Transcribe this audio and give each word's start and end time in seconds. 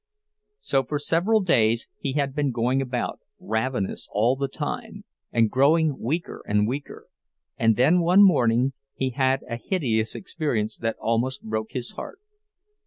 So 0.59 0.81
for 0.81 0.97
several 0.97 1.41
days 1.41 1.87
he 1.99 2.13
had 2.13 2.33
been 2.33 2.49
going 2.49 2.81
about, 2.81 3.19
ravenous 3.39 4.09
all 4.11 4.35
the 4.35 4.47
time, 4.47 5.03
and 5.31 5.47
growing 5.51 5.99
weaker 5.99 6.41
and 6.47 6.67
weaker, 6.67 7.05
and 7.55 7.75
then 7.75 7.99
one 7.99 8.23
morning 8.23 8.73
he 8.95 9.11
had 9.11 9.41
a 9.47 9.57
hideous 9.63 10.15
experience, 10.15 10.75
that 10.77 10.95
almost 10.99 11.43
broke 11.43 11.73
his 11.73 11.91
heart. 11.91 12.19